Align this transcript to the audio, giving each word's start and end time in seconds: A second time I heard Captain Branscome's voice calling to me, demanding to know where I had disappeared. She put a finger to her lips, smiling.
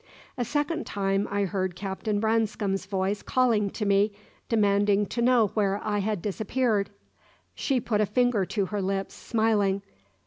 A 0.35 0.43
second 0.43 0.87
time 0.87 1.27
I 1.29 1.43
heard 1.43 1.75
Captain 1.75 2.19
Branscome's 2.19 2.87
voice 2.87 3.21
calling 3.21 3.69
to 3.69 3.85
me, 3.85 4.11
demanding 4.49 5.05
to 5.05 5.21
know 5.21 5.49
where 5.49 5.79
I 5.83 5.99
had 5.99 6.23
disappeared. 6.23 6.89
She 7.53 7.79
put 7.79 8.01
a 8.01 8.07
finger 8.07 8.43
to 8.47 8.65
her 8.65 8.81
lips, 8.81 9.13
smiling. 9.13 9.83